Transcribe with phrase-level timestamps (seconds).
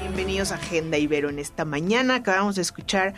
[0.00, 2.14] Bienvenidos a Agenda Ibero en esta mañana.
[2.16, 3.12] Acabamos de escuchar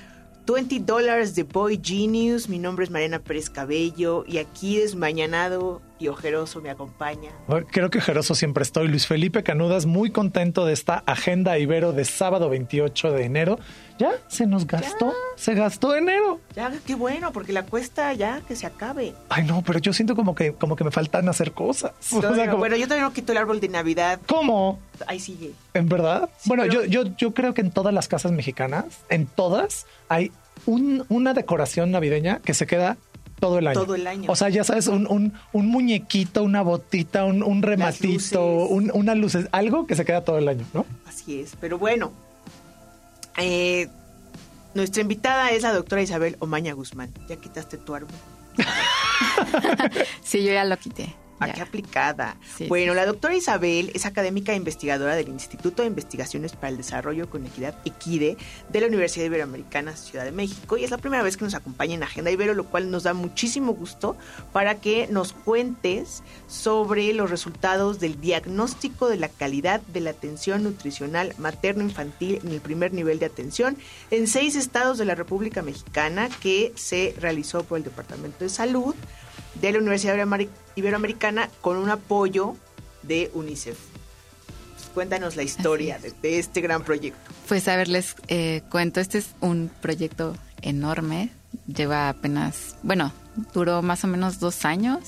[0.46, 2.48] 20 Dollars de Boy Genius.
[2.48, 7.30] Mi nombre es Mariana Pérez Cabello y aquí desmañanado y ojeroso me acompaña.
[7.70, 8.88] Creo que ojeroso siempre estoy.
[8.88, 13.58] Luis Felipe Canudas, muy contento de esta agenda Ibero de sábado 28 de enero.
[13.98, 16.40] Ya se nos gastó, se gastó enero.
[16.54, 19.14] Ya, qué bueno, porque la cuesta ya que se acabe.
[19.28, 21.92] Ay, no, pero yo siento como que, como que me faltan hacer cosas.
[22.58, 24.20] Bueno, yo todavía no quito el árbol de Navidad.
[24.26, 24.80] ¿Cómo?
[25.06, 25.52] Ahí sigue.
[25.74, 26.28] ¿En verdad?
[26.44, 30.32] bueno, yo, yo, yo creo que en todas las casas mexicanas, en todas, hay
[30.66, 32.96] una decoración navideña que se queda
[33.40, 33.80] todo el año.
[33.80, 34.30] Todo el año.
[34.30, 39.36] O sea, ya sabes, un, un, un muñequito, una botita, un, un rematito, una luz,
[39.52, 40.84] algo que se queda todo el año, ¿no?
[41.06, 41.56] Así es.
[41.60, 42.12] Pero bueno,
[43.36, 43.88] eh,
[44.74, 47.10] nuestra invitada es la doctora Isabel Omaña Guzmán.
[47.28, 48.14] Ya quitaste tu árbol.
[50.22, 51.14] sí, yo ya lo quité.
[51.40, 52.36] ¿A qué aplicada?
[52.68, 57.30] Bueno, la doctora Isabel es académica e investigadora del Instituto de Investigaciones para el Desarrollo
[57.30, 58.36] con Equidad, EQUIDE,
[58.68, 61.94] de la Universidad Iberoamericana Ciudad de México, y es la primera vez que nos acompaña
[61.94, 64.16] en Agenda Ibero, lo cual nos da muchísimo gusto
[64.52, 70.62] para que nos cuentes sobre los resultados del diagnóstico de la calidad de la atención
[70.62, 73.76] nutricional materno-infantil en el primer nivel de atención
[74.10, 78.94] en seis estados de la República Mexicana que se realizó por el Departamento de Salud
[79.54, 80.16] de la Universidad
[80.76, 82.56] Iberoamericana con un apoyo
[83.02, 83.78] de UNICEF.
[84.74, 87.32] Pues, cuéntanos la historia de, este gran proyecto.
[87.48, 91.30] Pues a ver, les eh, cuento, este es un proyecto enorme,
[91.66, 93.12] lleva apenas, bueno,
[93.52, 95.00] duró más o menos dos años.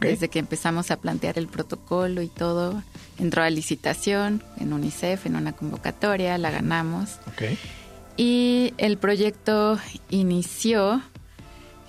[0.00, 2.82] Desde que empezamos a plantear el protocolo y todo,
[3.18, 7.16] entró a licitación en UNICEF, en una convocatoria, la ganamos.
[8.18, 9.78] Y el proyecto
[10.10, 11.02] inició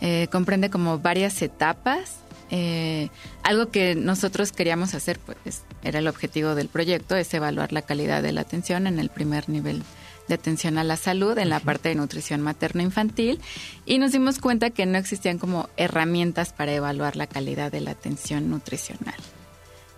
[0.02, 2.18] eh, comprende como varias etapas.
[2.52, 3.10] Eh,
[3.44, 8.24] algo que nosotros queríamos hacer, pues era el objetivo del proyecto, es evaluar la calidad
[8.24, 9.84] de la atención en el primer nivel
[10.28, 13.42] de atención a la salud, en la parte de nutrición materno-infantil,
[13.86, 17.92] y nos dimos cuenta que no existían como herramientas para evaluar la calidad de la
[17.92, 19.16] atención nutricional.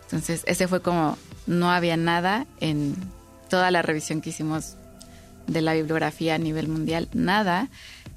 [0.04, 2.96] Entonces, ese fue como, no había nada en
[3.50, 4.76] toda la revisión que hicimos
[5.48, 7.70] de la bibliografía a nivel mundial, nada.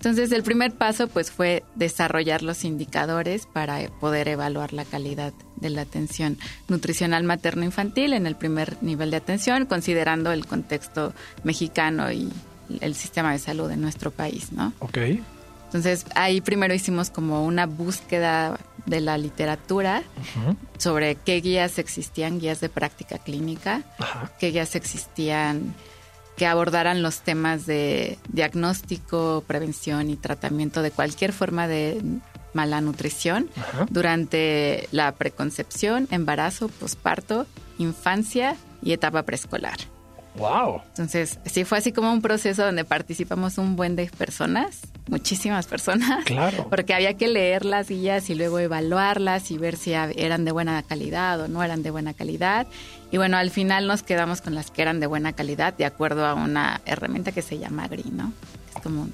[0.05, 5.71] Entonces, el primer paso pues fue desarrollar los indicadores para poder evaluar la calidad de
[5.71, 6.37] la atención
[6.69, 12.31] nutricional materno-infantil en el primer nivel de atención, considerando el contexto mexicano y
[12.81, 14.73] el sistema de salud de nuestro país, ¿no?
[14.81, 14.99] Ok.
[15.67, 20.03] Entonces, ahí primero hicimos como una búsqueda de la literatura
[20.79, 23.83] sobre qué guías existían, guías de práctica clínica,
[24.39, 25.75] qué guías existían
[26.37, 32.03] que abordaran los temas de diagnóstico, prevención y tratamiento de cualquier forma de
[32.53, 33.51] mala nutrición
[33.91, 37.47] durante la preconcepción, embarazo, posparto,
[37.79, 39.79] infancia y etapa preescolar.
[40.37, 40.83] Wow.
[40.89, 46.25] Entonces, sí fue así como un proceso donde participamos un buen de personas, muchísimas personas.
[46.25, 46.67] Claro.
[46.69, 50.83] Porque había que leer las guías y luego evaluarlas y ver si eran de buena
[50.83, 52.67] calidad o no eran de buena calidad.
[53.13, 56.27] Y bueno, al final nos quedamos con las que eran de buena calidad de acuerdo
[56.27, 58.33] a una herramienta que se llama GRI, ¿no?
[58.75, 59.09] Es como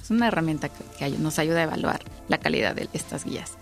[0.00, 3.52] es una herramienta que nos ayuda a evaluar la calidad de estas guías.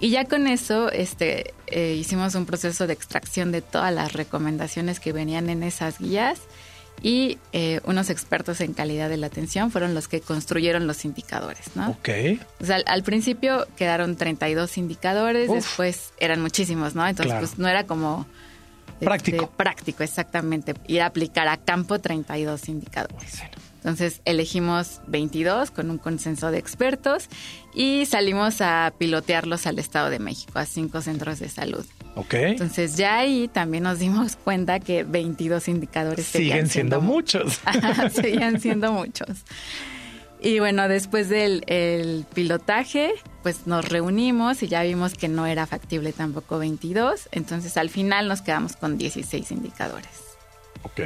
[0.00, 4.98] Y ya con eso este, eh, hicimos un proceso de extracción de todas las recomendaciones
[4.98, 6.40] que venían en esas guías
[7.02, 11.74] y eh, unos expertos en calidad de la atención fueron los que construyeron los indicadores,
[11.74, 11.90] ¿no?
[11.90, 12.08] Ok.
[12.60, 17.06] O sea, al, principio quedaron 32 indicadores, después eran muchísimos, ¿no?
[17.06, 18.26] Entonces, pues no era como...
[18.94, 19.50] Este, práctico.
[19.50, 20.74] práctico, exactamente.
[20.86, 23.40] Ir a aplicar a campo 32 indicadores.
[23.80, 27.28] Entonces elegimos 22 con un consenso de expertos
[27.74, 31.86] y salimos a pilotearlos al Estado de México, a cinco centros de salud.
[32.14, 32.34] Ok.
[32.34, 37.60] Entonces ya ahí también nos dimos cuenta que 22 indicadores siguen siendo, muchos.
[38.12, 39.44] siguen siendo muchos.
[40.42, 43.12] Y bueno, después del pilotaje,
[43.42, 47.30] pues nos reunimos y ya vimos que no era factible tampoco 22.
[47.32, 50.10] Entonces al final nos quedamos con 16 indicadores.
[50.82, 51.00] Ok.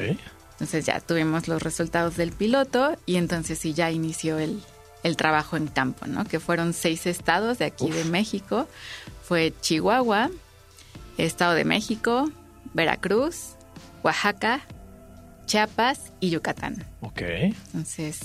[0.55, 4.63] Entonces ya tuvimos los resultados del piloto y entonces sí ya inició el,
[5.03, 6.25] el trabajo en campo, ¿no?
[6.25, 8.69] Que fueron seis estados de aquí de México.
[9.23, 10.31] Fue Chihuahua,
[11.19, 12.31] Estado de México,
[12.73, 13.57] Veracruz,
[14.03, 14.63] Oaxaca,
[15.47, 16.87] Chiapas y Yucatán.
[17.01, 17.21] Ok.
[17.23, 18.21] Entonces,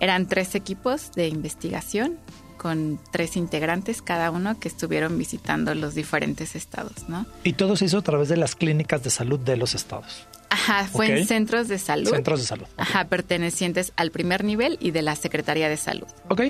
[0.00, 2.18] eran tres equipos de investigación
[2.58, 7.26] con tres integrantes cada uno que estuvieron visitando los diferentes estados, ¿no?
[7.44, 10.26] Y todo se hizo a través de las clínicas de salud de los estados.
[10.66, 12.10] Ajá, fue en centros de salud.
[12.10, 12.66] Centros de salud.
[12.76, 16.08] Ajá, pertenecientes al primer nivel y de la Secretaría de Salud.
[16.28, 16.42] Ok.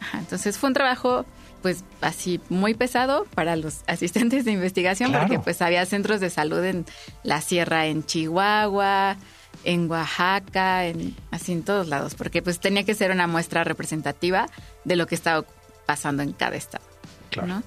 [0.00, 1.24] Ajá, entonces fue un trabajo
[1.62, 6.62] pues así muy pesado para los asistentes de investigación porque pues había centros de salud
[6.64, 6.84] en
[7.22, 9.16] la sierra en Chihuahua,
[9.62, 14.46] en Oaxaca, en así en todos lados, porque pues tenía que ser una muestra representativa
[14.84, 15.44] de lo que estaba
[15.86, 16.84] pasando en cada estado.
[17.30, 17.62] Claro.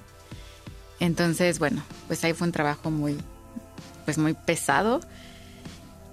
[1.00, 3.16] Entonces, bueno, pues ahí fue un trabajo muy
[4.04, 5.00] pues muy pesado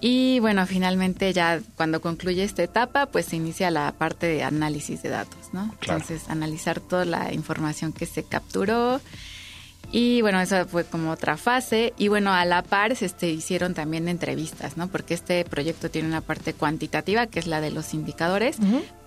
[0.02, 5.02] y bueno, finalmente ya cuando concluye esta etapa, pues se inicia la parte de análisis
[5.02, 5.74] de datos, ¿no?
[5.82, 9.02] Entonces, analizar toda la información que se capturó.
[9.92, 11.94] Y bueno, eso fue como otra fase.
[11.98, 14.88] Y bueno, a la par se este, hicieron también entrevistas, ¿no?
[14.90, 18.58] Porque este proyecto tiene una parte cuantitativa, que es la de los indicadores,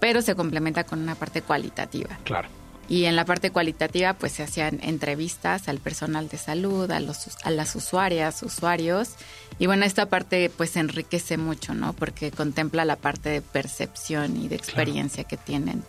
[0.01, 2.19] pero se complementa con una parte cualitativa.
[2.25, 2.49] Claro.
[2.89, 7.37] Y en la parte cualitativa, pues se hacían entrevistas al personal de salud, a, los,
[7.45, 9.11] a las usuarias, usuarios.
[9.59, 11.93] Y bueno, esta parte pues enriquece mucho, ¿no?
[11.93, 15.85] Porque contempla la parte de percepción y de experiencia que tienen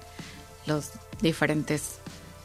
[0.66, 0.92] los
[1.22, 2.00] diferentes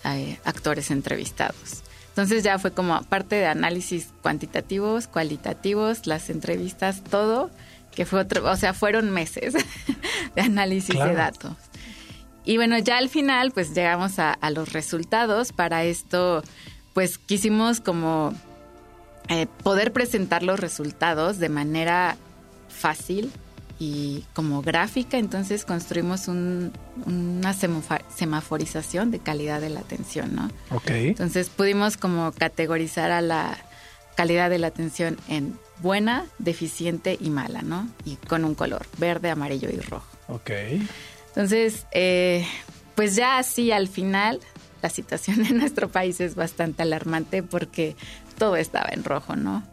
[0.05, 1.83] eh, actores entrevistados.
[2.11, 7.51] Entonces ya fue como parte de análisis cuantitativos, cualitativos, las entrevistas, todo,
[7.93, 9.55] que fue otro, o sea, fueron meses
[10.37, 11.55] de análisis de datos.
[12.45, 15.53] Y bueno, ya al final pues llegamos a, los resultados.
[15.53, 16.43] Para esto
[16.93, 18.35] pues quisimos como
[19.29, 22.17] eh, poder presentar los resultados de manera
[22.69, 23.33] fácil
[23.79, 25.19] y como gráfica.
[25.19, 30.51] Entonces construimos una semaforización de calidad de la atención, ¿no?
[30.71, 30.91] Ok.
[30.91, 33.57] Entonces pudimos como categorizar a la
[34.17, 37.89] calidad de la atención en buena, deficiente y mala, ¿no?
[38.05, 40.07] Y con un color, verde, amarillo y rojo.
[40.29, 40.51] Ok.
[41.35, 42.47] Entonces, eh,
[42.95, 44.39] pues ya así al final,
[44.83, 47.97] la situación en nuestro país es bastante alarmante porque
[48.39, 49.65] todo estaba en rojo, ¿no?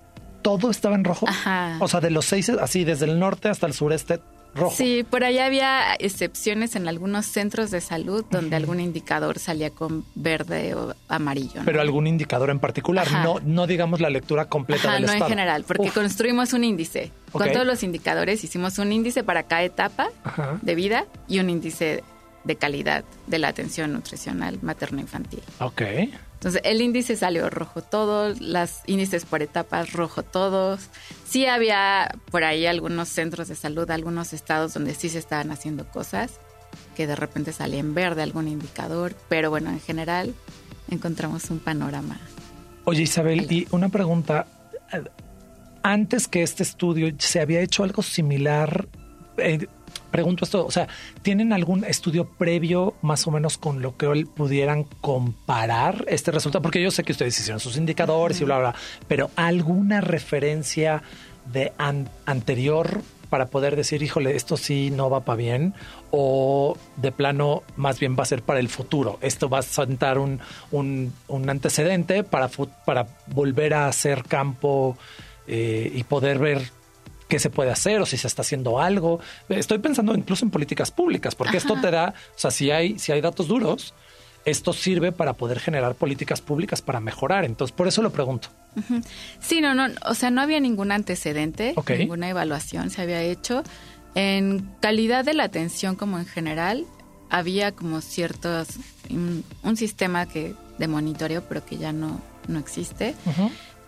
[0.42, 1.28] Todo estaba en rojo.
[1.30, 1.78] Ajá.
[1.80, 4.22] O sea, de los seis, así desde el norte hasta el sureste,
[4.56, 4.76] rojo.
[4.76, 10.06] Sí, por ahí había excepciones en algunos centros de salud donde algún indicador salía con
[10.16, 11.62] verde o amarillo.
[11.66, 15.24] Pero algún indicador en particular, no no digamos la lectura completa Ajá, del no en
[15.24, 17.12] general, porque construimos un índice.
[17.32, 20.10] Con todos los indicadores hicimos un índice para cada etapa
[20.62, 22.04] de vida y un índice
[22.44, 25.44] de calidad de la atención nutricional materno-infantil.
[25.60, 25.82] Ok.
[26.42, 30.90] Entonces, el índice salió rojo todo, las índices por etapas rojo todos.
[31.24, 35.86] Sí había por ahí algunos centros de salud, algunos estados donde sí se estaban haciendo
[35.86, 36.40] cosas,
[36.96, 40.34] que de repente salía en verde algún indicador, pero bueno, en general
[40.90, 42.20] encontramos un panorama.
[42.86, 44.48] Oye, Isabel, y una pregunta.
[45.84, 48.88] Antes que este estudio, ¿se había hecho algo similar?
[49.38, 49.68] Eh,
[50.12, 50.88] pregunto esto, o sea,
[51.22, 56.62] ¿tienen algún estudio previo más o menos con lo que pudieran comparar este resultado?
[56.62, 58.76] Porque yo sé que ustedes hicieron sus indicadores y bla, bla,
[59.08, 61.02] pero ¿alguna referencia
[61.52, 61.72] de
[62.26, 65.74] anterior para poder decir, híjole, esto sí no va para bien,
[66.12, 69.18] o de plano más bien va a ser para el futuro.
[69.22, 72.50] Esto va a sentar un, un, antecedente para,
[72.86, 74.98] para volver a hacer campo
[75.48, 76.72] eh, y poder ver
[77.32, 79.22] qué se puede hacer o si se está haciendo algo.
[79.48, 83.14] Estoy pensando incluso en políticas públicas, porque esto te da, o sea, si hay, si
[83.14, 83.94] hay datos duros,
[84.44, 87.46] esto sirve para poder generar políticas públicas para mejorar.
[87.46, 88.50] Entonces, por eso lo pregunto.
[89.40, 93.64] Sí, no, no, o sea, no había ningún antecedente, ninguna evaluación se había hecho.
[94.14, 96.86] En calidad de la atención como en general,
[97.30, 98.68] había como ciertos,
[99.10, 102.20] un, sistema que de monitoreo, pero que ya no,
[102.50, 103.16] no existe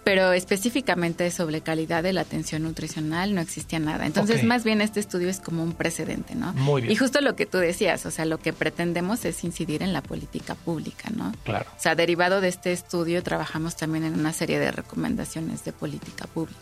[0.03, 4.05] pero específicamente sobre calidad de la atención nutricional no existía nada.
[4.05, 6.53] Entonces, más bien este estudio es como un precedente, ¿no?
[6.53, 6.91] Muy bien.
[6.91, 10.01] Y justo lo que tú decías, o sea, lo que pretendemos es incidir en la
[10.01, 11.33] política pública, ¿no?
[11.43, 11.65] Claro.
[11.77, 16.27] O sea, derivado de este estudio trabajamos también en una serie de recomendaciones de política
[16.27, 16.59] pública.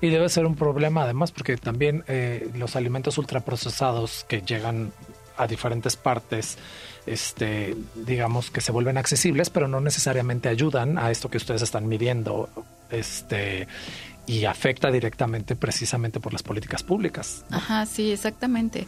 [0.00, 4.92] Y debe ser un problema además porque también eh, los alimentos ultraprocesados que llegan
[5.36, 6.58] a diferentes partes,
[7.06, 11.88] este, digamos que se vuelven accesibles, pero no necesariamente ayudan a esto que ustedes están
[11.88, 12.48] midiendo
[12.94, 13.68] este,
[14.26, 17.44] y afecta directamente precisamente por las políticas públicas.
[17.50, 18.86] Ajá, sí, exactamente.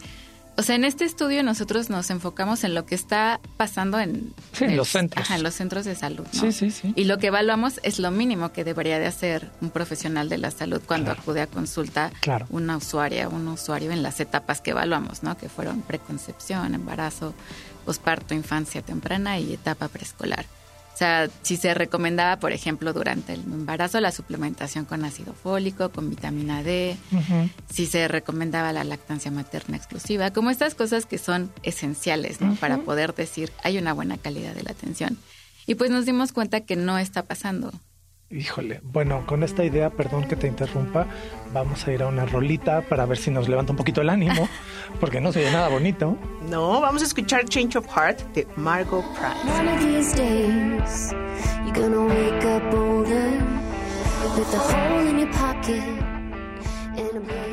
[0.59, 4.87] O sea, en este estudio nosotros nos enfocamos en lo que está pasando en, los
[4.87, 5.23] centros.
[5.23, 6.25] Ajá, en los centros de salud.
[6.31, 6.93] Sí, sí, sí.
[6.95, 10.49] Y lo que evaluamos es lo mínimo que debería de hacer un profesional de la
[10.49, 12.11] salud cuando acude a consulta
[12.49, 15.37] una usuaria, un usuario en las etapas que evaluamos, ¿no?
[15.37, 17.35] Que fueron preconcepción, embarazo,
[17.85, 20.47] posparto, infancia temprana y etapa preescolar.
[20.97, 25.89] O sea, si se recomendaba, por ejemplo, durante el embarazo la suplementación con ácido fólico,
[25.89, 26.97] con vitamina D,
[27.69, 32.55] si se recomendaba la lactancia materna exclusiva, como estas cosas que son esenciales ¿no?
[32.55, 35.19] para poder decir hay una buena calidad de la atención.
[35.67, 37.71] Y pues nos dimos cuenta que no está pasando.
[38.29, 41.07] Híjole, bueno, con esta idea, perdón que te interrumpa,
[41.53, 44.49] vamos a ir a una rolita para ver si nos levanta un poquito el ánimo,
[44.99, 46.17] porque no se ve nada bonito.
[46.49, 49.39] No, vamos a escuchar Change of Heart de Margot Price.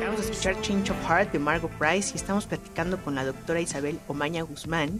[0.01, 3.61] Vamos a escuchar Change of Heart de Margot Price y estamos platicando con la doctora
[3.61, 4.99] Isabel Omaña Guzmán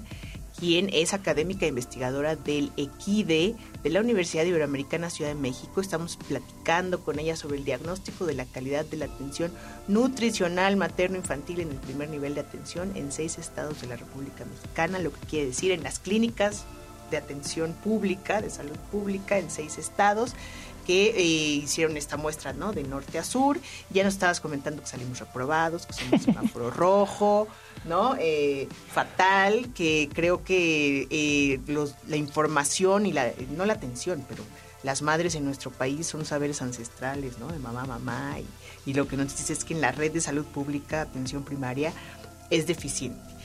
[0.59, 5.81] quien es académica e investigadora del EQUIDE de la Universidad Iberoamericana Ciudad de México.
[5.81, 9.51] Estamos platicando con ella sobre el diagnóstico de la calidad de la atención
[9.87, 14.99] nutricional materno-infantil en el primer nivel de atención en seis estados de la República Mexicana,
[14.99, 16.65] lo que quiere decir en las clínicas
[17.11, 20.33] de atención pública, de salud pública en seis estados
[20.85, 22.71] que eh, hicieron esta muestra, ¿no?
[22.71, 23.59] De norte a sur.
[23.89, 27.47] Ya nos estabas comentando que salimos reprobados, que somos semáforo rojo,
[27.83, 28.15] ¿no?
[28.19, 34.43] Eh, fatal, que creo que eh, los, la información y la, no la atención, pero
[34.83, 37.47] las madres en nuestro país son saberes ancestrales, ¿no?
[37.47, 38.37] De mamá, mamá.
[38.39, 41.43] Y, y lo que nos dice es que en la red de salud pública, atención
[41.43, 41.91] primaria,
[42.49, 43.35] es deficiente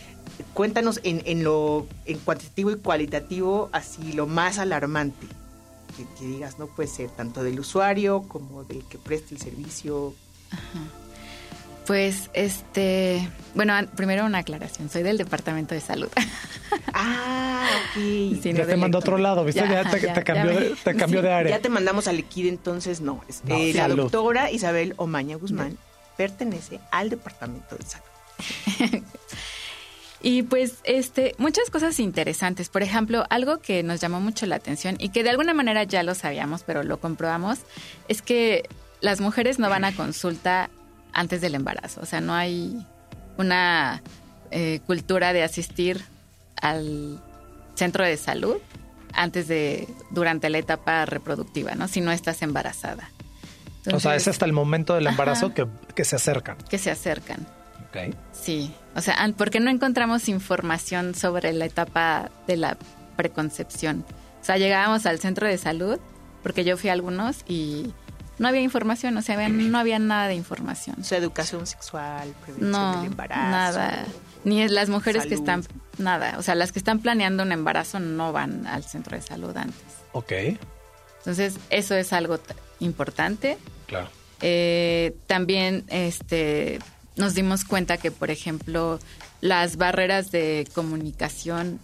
[0.55, 5.27] cuéntanos en, en, lo en cuantitativo y cualitativo así lo más alarmante
[5.91, 10.15] que, digas, no puede ser tanto del usuario como del que preste el servicio.
[11.87, 16.09] Pues, este, bueno, primero una aclaración, soy del Departamento de Salud.
[16.93, 18.43] Ah, ok.
[18.43, 19.61] ya te mandó a otro lado, ¿viste?
[19.61, 21.57] Ya, te, cambió, de, área.
[21.57, 23.25] Ya te mandamos al Liquid, entonces no.
[23.49, 25.79] Eh, la doctora Isabel Omaña Guzmán
[26.17, 29.03] pertenece al Departamento de Salud.
[30.23, 32.69] Y pues este, muchas cosas interesantes.
[32.69, 36.03] Por ejemplo, algo que nos llamó mucho la atención y que de alguna manera ya
[36.03, 37.61] lo sabíamos, pero lo comprobamos,
[38.09, 38.69] es que
[39.01, 40.69] las mujeres no van a consulta
[41.13, 42.03] antes del embarazo.
[42.03, 42.87] O sea, no hay
[43.39, 44.03] una
[44.51, 46.05] eh, cultura de asistir
[46.61, 47.21] al
[47.75, 48.59] centro de salud
[49.15, 51.89] antes de, durante la etapa reproductiva, ¿no?
[51.89, 53.11] Si no estás embarazada.
[53.93, 56.59] o sea, es hasta el momento del embarazo que, que se acercan.
[56.69, 57.47] Que se acercan.
[58.33, 62.77] Sí, o sea, porque no encontramos información sobre la etapa de la
[63.17, 64.05] preconcepción.
[64.41, 65.99] O sea, llegábamos al centro de salud,
[66.43, 67.93] porque yo fui a algunos y
[68.39, 70.97] no había información, o sea, no había nada de información.
[71.01, 73.43] O sea, educación sexual, prevención del embarazo.
[73.43, 74.05] Nada.
[74.45, 75.63] Ni las mujeres que están,
[75.99, 76.37] nada.
[76.39, 79.85] O sea, las que están planeando un embarazo no van al centro de salud antes.
[80.13, 80.33] Ok.
[81.19, 82.39] Entonces, eso es algo
[82.79, 83.59] importante.
[83.87, 84.09] Claro.
[84.41, 86.79] Eh, también, este,
[87.21, 88.99] nos dimos cuenta que, por ejemplo,
[89.41, 91.79] las barreras de comunicación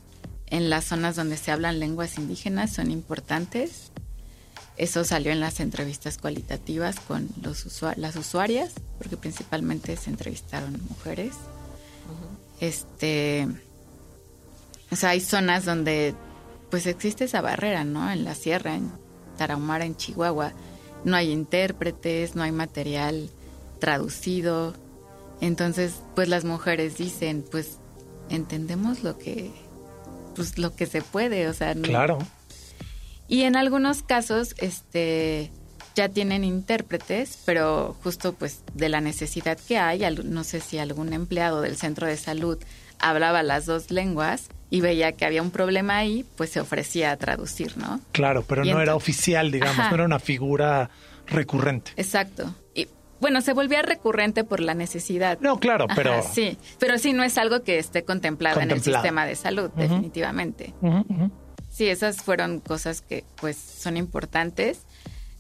[0.47, 3.93] en las zonas donde se hablan lenguas indígenas son importantes.
[4.79, 7.67] Eso salió en las entrevistas cualitativas con los
[7.97, 11.35] las usuarias, porque principalmente se entrevistaron mujeres.
[12.61, 13.47] Este,
[14.91, 16.15] o sea, hay zonas donde
[16.71, 18.11] pues existe esa barrera, ¿no?
[18.11, 18.91] En la sierra, en
[19.37, 20.53] Tarahumara, en Chihuahua,
[21.05, 23.31] no hay intérpretes, no hay material
[23.79, 24.75] traducido,
[25.41, 27.79] entonces, pues las mujeres dicen, pues
[28.31, 29.51] entendemos lo que,
[30.35, 31.75] pues lo que se puede, o sea.
[31.75, 32.19] Claro.
[33.29, 35.51] Y en algunos casos, este,
[35.97, 41.13] ya tienen intérpretes, pero justo pues de la necesidad que hay, no sé si algún
[41.13, 42.59] empleado del centro de salud
[42.99, 47.17] hablaba las dos lenguas y veía que había un problema ahí, pues se ofrecía a
[47.17, 48.01] traducir, ¿no?
[48.13, 50.91] Claro, pero no era oficial, digamos, no era una figura
[51.27, 51.93] recurrente.
[51.97, 52.55] Exacto.
[52.75, 52.89] Y
[53.21, 55.39] bueno, se volvía recurrente por la necesidad.
[55.41, 56.23] No, claro, pero...
[56.23, 60.75] sí, pero sí no es algo que esté contemplado, en el sistema de salud, definitivamente.
[61.71, 64.87] Sí, esas fueron cosas que pues son importantes.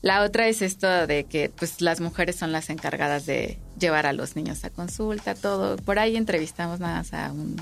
[0.03, 4.13] La otra es esto de que pues las mujeres son las encargadas de llevar a
[4.13, 5.77] los niños a consulta, todo.
[5.77, 7.57] Por ahí entrevistamos nada más a un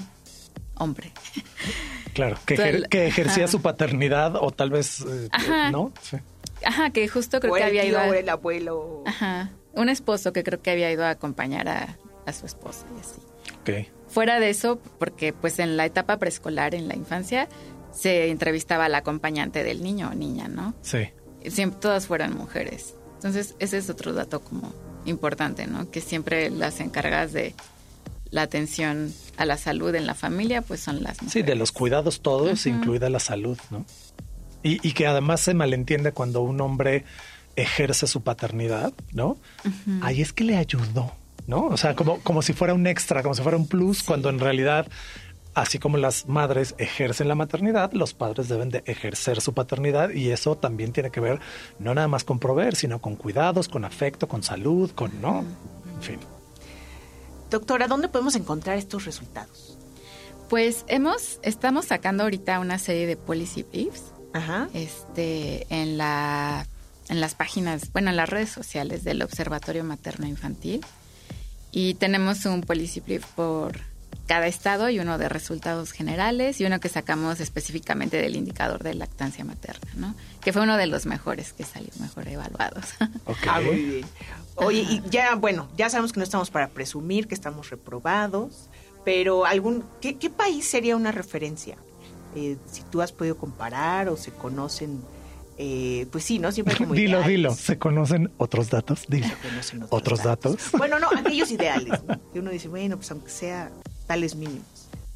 [0.74, 1.12] hombre.
[2.14, 5.28] Claro, que, que ejercía su paternidad o tal vez, eh,
[5.72, 5.92] ¿no?
[6.00, 6.16] Sí.
[6.64, 7.98] Ajá, que justo creo que había ido...
[7.98, 8.06] A...
[8.16, 9.02] el abuelo.
[9.06, 11.96] Ajá un esposo que creo que había ido a acompañar a,
[12.32, 13.20] su esposa y así.
[13.60, 13.88] Okay.
[14.08, 17.48] Fuera de eso, porque pues en la etapa preescolar, en la infancia,
[17.92, 20.74] se entrevistaba a la acompañante del niño o niña, ¿no?
[20.82, 21.08] Sí.
[21.48, 22.94] Siempre, todas fueron mujeres.
[23.16, 24.72] Entonces, ese es otro dato como
[25.04, 25.90] importante, ¿no?
[25.90, 27.54] Que siempre las encargas de
[28.30, 31.32] la atención a la salud en la familia, pues son las mujeres.
[31.32, 33.84] Sí, de los cuidados todos, incluida la salud, ¿no?
[34.62, 37.04] Y, y que además se malentiende cuando un hombre
[37.56, 39.36] ejerce su paternidad, ¿no?
[40.02, 41.12] Ahí es que le ayudó,
[41.46, 41.66] ¿no?
[41.66, 44.38] O sea, como, como si fuera un extra, como si fuera un plus, cuando en
[44.38, 44.86] realidad
[45.54, 50.30] así como las madres ejercen la maternidad, los padres deben de ejercer su paternidad y
[50.30, 51.40] eso también tiene que ver
[51.78, 55.44] no nada más con proveer, sino con cuidados, con afecto, con salud, con no,
[55.94, 56.20] en fin.
[57.50, 59.78] Doctora, ¿dónde podemos encontrar estos resultados?
[60.50, 64.12] Pues hemos, estamos sacando ahorita una serie de policy briefs
[64.74, 66.66] Este, en la
[67.08, 70.80] en las páginas, bueno, en las redes sociales del Observatorio Materno Infantil.
[71.70, 73.80] Y tenemos un policy brief por
[74.26, 78.94] cada estado y uno de resultados generales y uno que sacamos específicamente del indicador de
[78.94, 80.14] lactancia materna, ¿no?
[80.40, 82.86] Que fue uno de los mejores que salió mejor evaluados.
[83.26, 83.48] Okay.
[83.48, 84.06] Ah, muy bien.
[84.56, 88.68] Oye, y ya, bueno, ya sabemos que no estamos para presumir que estamos reprobados,
[89.04, 91.76] pero algún, ¿qué, país sería una referencia?
[92.36, 95.00] Eh, si tú has podido comparar o se conocen
[95.58, 96.52] eh, pues sí, ¿no?
[96.52, 97.54] Siempre como Dilo, dilo.
[97.54, 99.04] ¿Se conocen otros datos?
[99.08, 99.26] Dilo.
[99.90, 100.56] otros, datos.
[100.78, 102.00] Bueno, no, aquellos ideales.
[102.32, 103.70] Que uno dice, bueno, pues aunque sea
[104.06, 104.64] tales mínimos.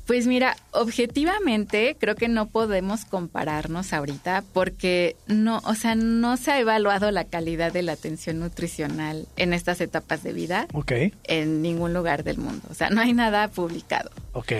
[0.06, 6.50] Pues mira, objetivamente creo que no podemos compararnos ahorita porque no, o sea, no se
[6.50, 10.92] ha evaluado la calidad de la atención nutricional en estas etapas de vida Ok.
[11.24, 12.66] en ningún lugar del mundo.
[12.70, 14.10] O sea, no hay nada publicado.
[14.32, 14.52] Ok.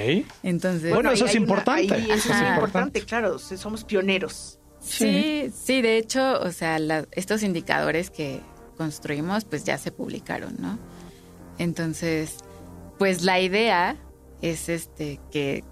[0.43, 1.97] Entonces, bueno, eso es importante.
[2.13, 4.58] eso es importante, claro, somos pioneros.
[4.81, 6.79] Sí, sí, de hecho, o sea,
[7.13, 8.41] estos indicadores que
[8.77, 10.79] construimos, pues ya se publicaron, ¿no?
[11.59, 12.37] Entonces,
[12.99, 13.97] pues la idea
[14.41, 15.65] es este que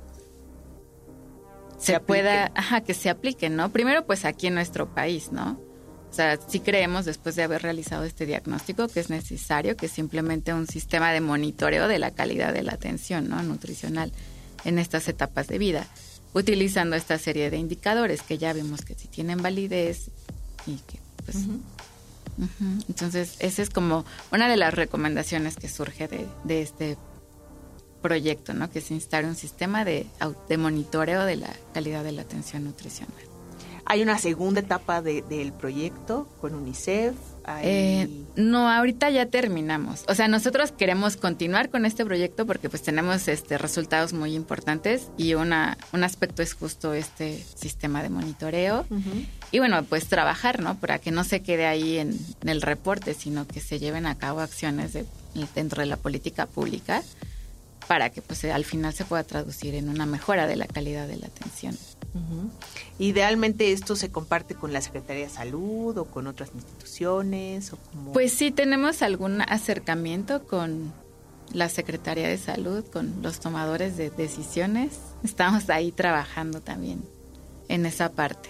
[1.79, 3.71] se, pueda, ajá, que se apliquen, ¿no?
[3.71, 5.61] Primero, pues aquí en nuestro país, ¿no?
[6.11, 10.55] O sea, sí creemos, después de haber realizado este diagnóstico, que es necesario que simplemente
[10.55, 13.43] un sistema de monitoreo de la calidad de la atención, ¿no?
[13.43, 14.13] Nutricional
[14.65, 15.87] en estas etapas de vida
[16.37, 20.11] utilizando esta serie de indicadores que ya vimos que si tienen validez
[20.66, 21.38] y que pues
[22.88, 26.99] entonces esa es como una de las recomendaciones que surge de, de este
[28.02, 28.71] proyecto, ¿no?
[28.71, 30.07] Que se instale un sistema de,
[30.47, 33.14] de monitoreo de la calidad de la atención nutricional.
[33.87, 37.15] Hay una segunda etapa del proyecto con UNICEF.
[37.63, 40.04] Eh, no, ahorita ya terminamos.
[40.09, 45.09] O sea, nosotros queremos continuar con este proyecto porque pues tenemos este resultados muy importantes
[45.17, 48.85] y una, un aspecto es justo este sistema de monitoreo.
[49.52, 50.76] Y bueno, pues trabajar, ¿no?
[50.76, 54.41] Para que no se quede ahí en, el reporte, sino que se lleven a cabo
[54.41, 55.06] acciones de,
[55.54, 57.02] dentro de la política pública
[57.87, 61.17] para que pues al final se pueda traducir en una mejora de la calidad de
[61.17, 61.77] la atención.
[62.99, 67.79] Idealmente esto se comparte con la Secretaría de Salud o con otras instituciones o
[68.13, 70.93] Pues sí tenemos algún acercamiento con
[71.53, 74.99] la Secretaría de Salud, con los tomadores de decisiones.
[75.23, 77.05] Estamos ahí trabajando también
[77.69, 78.49] en esa parte.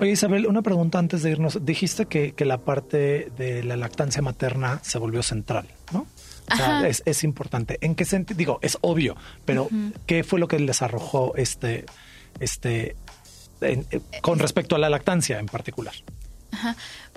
[0.00, 1.64] Oye Isabel, una pregunta antes de irnos.
[1.64, 6.06] Dijiste que, que la parte de la lactancia materna se volvió central, ¿no?
[6.52, 7.78] O sea, es, es, importante.
[7.80, 8.38] ¿En qué sentido?
[8.38, 9.68] Digo, es obvio, pero
[10.06, 11.84] ¿qué fue lo que les arrojó este,
[12.40, 12.96] este,
[13.60, 13.84] eh,
[14.22, 15.94] con respecto a la lactancia en particular?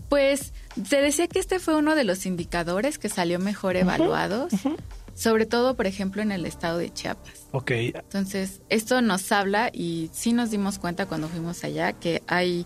[0.09, 0.53] Pues
[0.87, 4.49] se decía que este fue uno de los indicadores que salió mejor evaluado,
[5.15, 7.47] sobre todo, por ejemplo, en el estado de Chiapas.
[7.51, 7.71] Ok.
[7.71, 12.65] Entonces, esto nos habla y sí nos dimos cuenta cuando fuimos allá que hay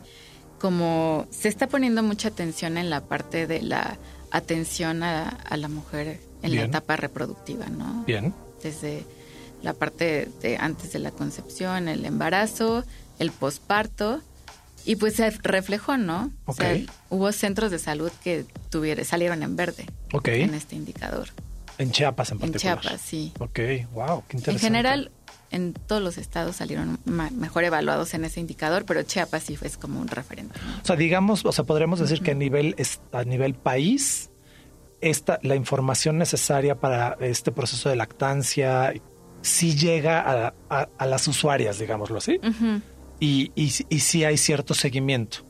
[0.60, 4.00] como se está poniendo mucha atención en la parte de la
[4.32, 8.04] atención a, la mujer en la etapa reproductiva, ¿no?
[8.06, 8.34] Bien.
[8.62, 9.04] Desde
[9.62, 12.84] la parte de antes de la concepción, el embarazo,
[13.20, 14.22] el posparto.
[14.88, 16.32] Y pues se reflejó, ¿no?
[16.46, 16.80] O sea,
[17.10, 19.88] hubo centros de salud que tuvieron, salieron en verde
[20.26, 21.30] en este indicador.
[21.80, 22.78] En Chiapas en particular.
[22.78, 23.34] En Chiapas, sí.
[23.40, 23.60] Ok,
[23.94, 24.52] wow, qué interesante.
[24.52, 25.12] En general,
[25.52, 30.00] en todos los estados salieron mejor evaluados en ese indicador, pero Chiapas sí fue como
[30.00, 30.54] un referente.
[30.84, 32.76] O sea, digamos, o sea, podremos decir que a nivel,
[33.12, 34.30] a nivel país,
[35.06, 38.94] esta, la información necesaria para este proceso de lactancia
[39.42, 42.40] sí llega a, las usuarias, digámoslo así.
[43.20, 45.46] y, y, y sí hay cierto seguimiento.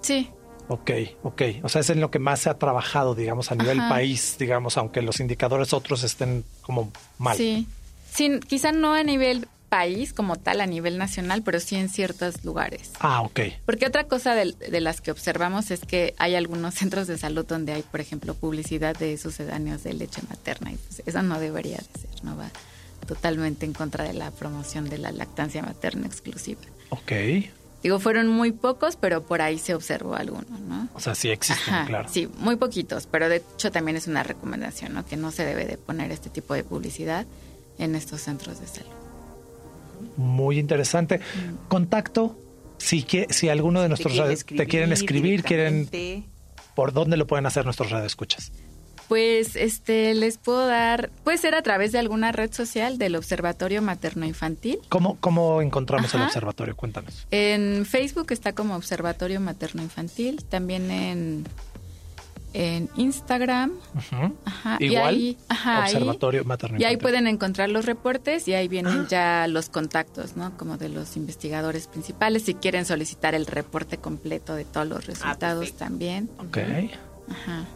[0.00, 0.30] Sí.
[0.68, 0.90] Ok,
[1.24, 1.42] ok.
[1.64, 4.76] O sea, es en lo que más se ha trabajado, digamos, a nivel país, digamos,
[4.76, 7.36] aunque los indicadores otros estén como mal.
[7.36, 7.66] Sí.
[8.12, 8.38] sí.
[8.46, 12.90] Quizá no a nivel país como tal, a nivel nacional, pero sí en ciertos lugares.
[13.00, 13.40] Ah, ok.
[13.64, 17.46] Porque otra cosa de, de las que observamos es que hay algunos centros de salud
[17.46, 21.78] donde hay, por ejemplo, publicidad de sucedáneos de leche materna y pues eso no debería
[21.78, 22.36] de ser, ¿no?
[22.36, 22.50] Va
[23.06, 26.60] totalmente en contra de la promoción de la lactancia materna exclusiva.
[26.90, 27.12] Ok.
[27.82, 30.88] Digo, fueron muy pocos, pero por ahí se observó alguno, ¿no?
[30.92, 32.08] O sea, sí existen, claro.
[32.12, 35.06] Sí, muy poquitos, pero de hecho también es una recomendación, ¿no?
[35.06, 37.26] Que no se debe de poner este tipo de publicidad
[37.78, 38.99] en estos centros de salud.
[40.16, 41.20] Muy interesante.
[41.68, 42.38] Contacto,
[42.78, 45.88] si, que, si alguno de nuestros te, te quieren escribir, quieren...
[46.74, 48.52] ¿Por dónde lo pueden hacer nuestros radioescuchas?
[49.08, 53.82] Pues este les puedo dar, puede ser a través de alguna red social del Observatorio
[53.82, 54.78] Materno Infantil.
[54.88, 56.76] ¿Cómo, cómo encontramos el observatorio?
[56.76, 57.26] Cuéntanos.
[57.32, 61.44] En Facebook está como Observatorio Materno Infantil, también en
[62.52, 63.72] en Instagram.
[63.94, 64.76] Ajá.
[64.78, 65.16] Igual.
[65.16, 69.06] Y ahí, Observatorio Materno Y ahí pueden encontrar los reportes y ahí vienen ah.
[69.08, 70.56] ya los contactos, ¿no?
[70.56, 72.42] Como de los investigadores principales.
[72.44, 76.30] Si quieren solicitar el reporte completo de todos los ah, resultados también.
[76.38, 76.58] Ok.
[77.28, 77.66] Ajá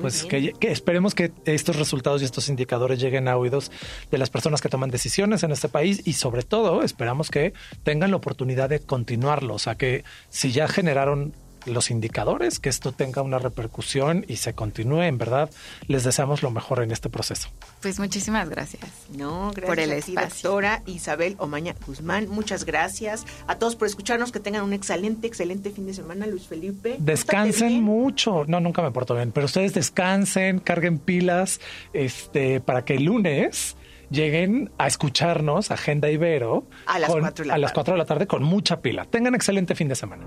[0.00, 3.70] pues que, esperemos que estos resultados y estos indicadores lleguen a oídos
[4.10, 8.10] de las personas que toman decisiones en este país y sobre todo esperamos que tengan
[8.10, 11.34] la oportunidad de continuarlo, o sea que si ya generaron
[11.66, 15.02] los indicadores, que esto tenga una repercusión y se continúe.
[15.02, 15.50] En verdad,
[15.86, 17.48] les deseamos lo mejor en este proceso.
[17.80, 18.82] Pues muchísimas gracias.
[19.16, 20.50] No, gracias por el espacio.
[20.50, 22.28] doctora Isabel Omaña Guzmán.
[22.28, 24.32] Muchas gracias a todos por escucharnos.
[24.32, 26.96] Que tengan un excelente, excelente fin de semana, Luis Felipe.
[26.98, 28.44] Descansen mucho.
[28.46, 31.60] No, nunca me porto bien, pero ustedes descansen, carguen pilas,
[31.92, 33.76] este, para que el lunes
[34.10, 38.80] lleguen a escucharnos, Agenda Ibero, a las, a las 4 de la tarde con mucha
[38.80, 39.04] pila.
[39.04, 40.26] Tengan excelente fin de semana